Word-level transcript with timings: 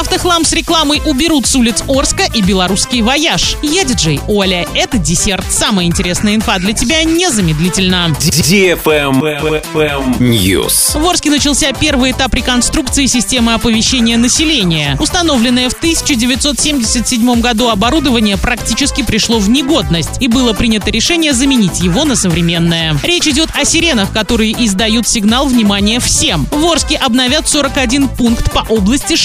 Автохлам 0.00 0.46
с 0.46 0.52
рекламой 0.54 1.02
уберут 1.04 1.46
с 1.46 1.54
улиц 1.54 1.84
Орска 1.86 2.22
и 2.32 2.40
белорусский 2.40 3.02
вояж. 3.02 3.58
Я 3.60 3.84
диджей 3.84 4.18
Оля. 4.28 4.66
Это 4.74 4.96
десерт. 4.96 5.44
Самая 5.50 5.84
интересная 5.84 6.36
инфа 6.36 6.58
для 6.58 6.72
тебя 6.72 7.04
незамедлительно. 7.04 8.16
News. 10.18 10.98
В 10.98 11.06
Орске 11.06 11.28
начался 11.28 11.70
первый 11.74 12.12
этап 12.12 12.32
реконструкции 12.32 13.04
системы 13.04 13.52
оповещения 13.52 14.16
населения. 14.16 14.96
Установленное 14.98 15.68
в 15.68 15.74
1977 15.74 17.40
году 17.42 17.68
оборудование 17.68 18.38
практически 18.38 19.02
пришло 19.02 19.38
в 19.38 19.50
негодность, 19.50 20.22
и 20.22 20.28
было 20.28 20.54
принято 20.54 20.90
решение 20.90 21.34
заменить 21.34 21.80
его 21.80 22.04
на 22.04 22.16
современное. 22.16 22.96
Речь 23.02 23.26
идет 23.26 23.50
о 23.54 23.66
сиренах, 23.66 24.12
которые 24.12 24.52
издают 24.64 25.06
сигнал 25.06 25.44
«Внимание 25.44 26.00
всем». 26.00 26.46
В 26.50 26.64
Орске 26.64 26.96
обновят 26.96 27.46
41 27.46 28.08
пункт 28.08 28.50
по 28.50 28.60
области 28.60 29.16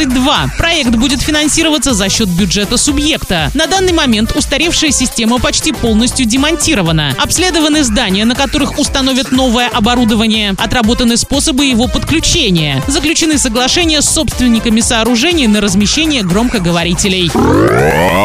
632. 0.00 0.52
Проект 0.56 0.90
будет 0.96 1.20
финансироваться 1.20 1.92
за 1.92 2.08
счет 2.08 2.28
бюджета 2.30 2.78
субъекта. 2.78 3.50
На 3.52 3.66
данный 3.66 3.92
момент 3.92 4.34
устаревшая 4.34 4.92
система 4.92 5.38
почти 5.38 5.72
полностью 5.72 6.24
демонтирована. 6.24 7.14
Обследованы 7.18 7.84
здания, 7.84 8.24
на 8.24 8.34
которых 8.34 8.78
установят 8.78 9.30
новое 9.30 9.68
оборудование. 9.68 10.54
Отработаны 10.56 11.18
способы 11.18 11.66
его 11.66 11.86
подключения. 11.86 12.82
Заключены 12.86 13.36
соглашения 13.36 14.00
с 14.00 14.08
собственниками 14.08 14.80
сооружений 14.80 15.46
на 15.46 15.60
размещение 15.60 16.22
громкоговорителей. 16.22 17.30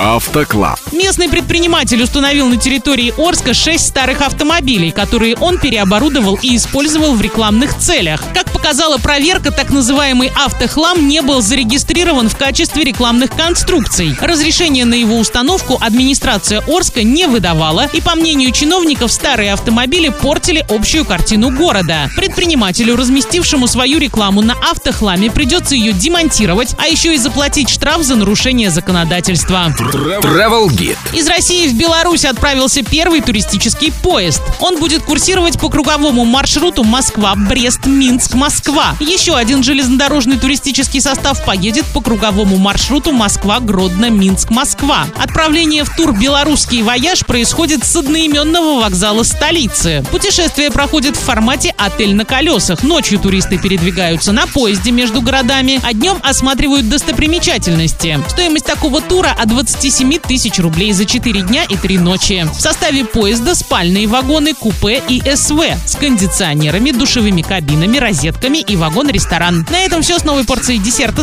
Автоклаб. 0.00 0.78
Местный 0.92 1.28
предприниматель 1.28 2.00
установил 2.00 2.48
на 2.48 2.56
территории 2.56 3.12
Орска 3.18 3.52
6 3.52 3.84
старых 3.84 4.20
автомобилей, 4.20 4.92
которые 4.92 5.34
он 5.34 5.58
переоборудовал 5.58 6.38
и 6.40 6.54
использовал 6.54 7.14
в 7.14 7.20
рекламных 7.20 7.76
целях. 7.78 8.22
Как 8.32 8.52
показала 8.52 8.98
проверка, 8.98 9.50
так 9.50 9.70
называемый 9.70 10.30
автохлам 10.36 11.08
не 11.08 11.20
был 11.20 11.42
зарегистрирован 11.42 11.63
в 11.64 12.36
качестве 12.36 12.84
рекламных 12.84 13.30
конструкций. 13.30 14.16
Разрешение 14.20 14.84
на 14.84 14.94
его 14.94 15.18
установку 15.18 15.78
администрация 15.80 16.62
Орска 16.66 17.02
не 17.02 17.26
выдавала, 17.26 17.88
и 17.92 18.00
по 18.00 18.14
мнению 18.14 18.52
чиновников 18.52 19.12
старые 19.12 19.52
автомобили 19.52 20.08
портили 20.08 20.64
общую 20.68 21.04
картину 21.04 21.50
города. 21.50 22.10
Предпринимателю, 22.16 22.96
разместившему 22.96 23.66
свою 23.66 23.98
рекламу 23.98 24.42
на 24.42 24.54
автохламе, 24.54 25.30
придется 25.30 25.74
ее 25.74 25.92
демонтировать, 25.92 26.74
а 26.78 26.86
еще 26.86 27.14
и 27.14 27.18
заплатить 27.18 27.68
штраф 27.68 28.02
за 28.02 28.16
нарушение 28.16 28.70
законодательства. 28.70 29.74
Travel 29.78 30.68
Guide. 30.68 30.96
Из 31.12 31.26
России 31.28 31.68
в 31.68 31.74
Беларусь 31.74 32.24
отправился 32.24 32.82
первый 32.82 33.20
туристический 33.20 33.92
поезд. 34.02 34.42
Он 34.60 34.78
будет 34.78 35.02
курсировать 35.02 35.58
по 35.58 35.68
круговому 35.68 36.24
маршруту 36.24 36.84
Москва-Брест-Минск-Москва. 36.84 38.96
Еще 39.00 39.34
один 39.34 39.62
железнодорожный 39.62 40.38
туристический 40.38 41.00
состав 41.00 41.44
поедет 41.54 41.86
по 41.94 42.00
круговому 42.00 42.56
маршруту 42.56 43.12
Москва-Гродно-Минск-Москва. 43.12 45.06
Отправление 45.16 45.84
в 45.84 45.94
тур 45.94 46.12
«Белорусский 46.12 46.82
вояж» 46.82 47.24
происходит 47.24 47.84
с 47.84 47.94
одноименного 47.94 48.80
вокзала 48.80 49.22
столицы. 49.22 50.04
Путешествие 50.10 50.72
проходит 50.72 51.14
в 51.14 51.20
формате 51.20 51.72
«Отель 51.78 52.16
на 52.16 52.24
колесах». 52.24 52.82
Ночью 52.82 53.20
туристы 53.20 53.56
передвигаются 53.56 54.32
на 54.32 54.48
поезде 54.48 54.90
между 54.90 55.22
городами, 55.22 55.78
а 55.84 55.92
днем 55.92 56.16
осматривают 56.24 56.88
достопримечательности. 56.88 58.18
Стоимость 58.28 58.66
такого 58.66 59.00
тура 59.00 59.32
от 59.38 59.48
27 59.48 60.18
тысяч 60.18 60.58
рублей 60.58 60.92
за 60.92 61.04
4 61.04 61.42
дня 61.42 61.62
и 61.68 61.76
3 61.76 61.98
ночи. 61.98 62.48
В 62.52 62.60
составе 62.60 63.04
поезда 63.04 63.54
спальные 63.54 64.08
вагоны, 64.08 64.54
купе 64.54 65.00
и 65.08 65.22
СВ 65.36 65.60
с 65.86 65.94
кондиционерами, 65.94 66.90
душевыми 66.90 67.42
кабинами, 67.42 67.98
розетками 67.98 68.58
и 68.58 68.74
вагон-ресторан. 68.74 69.64
На 69.70 69.78
этом 69.78 70.02
все 70.02 70.18
с 70.18 70.24
новой 70.24 70.44
порцией 70.44 70.80
десерта 70.80 71.22